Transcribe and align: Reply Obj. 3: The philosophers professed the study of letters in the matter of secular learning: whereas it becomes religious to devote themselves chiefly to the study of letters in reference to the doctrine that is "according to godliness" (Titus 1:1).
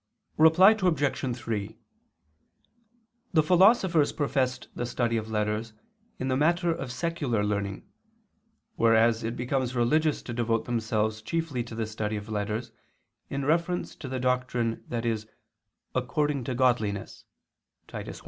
Reply 0.39 0.71
Obj. 0.71 1.35
3: 1.37 1.77
The 3.33 3.43
philosophers 3.43 4.11
professed 4.11 4.67
the 4.73 4.87
study 4.87 5.15
of 5.15 5.29
letters 5.29 5.73
in 6.17 6.27
the 6.27 6.35
matter 6.35 6.71
of 6.71 6.91
secular 6.91 7.43
learning: 7.43 7.85
whereas 8.77 9.23
it 9.23 9.35
becomes 9.35 9.75
religious 9.75 10.23
to 10.23 10.33
devote 10.33 10.65
themselves 10.65 11.21
chiefly 11.21 11.63
to 11.65 11.75
the 11.75 11.85
study 11.85 12.15
of 12.15 12.29
letters 12.29 12.71
in 13.29 13.45
reference 13.45 13.95
to 13.97 14.07
the 14.07 14.19
doctrine 14.19 14.83
that 14.87 15.05
is 15.05 15.27
"according 15.93 16.45
to 16.45 16.55
godliness" 16.55 17.25
(Titus 17.87 18.17
1:1). 18.17 18.19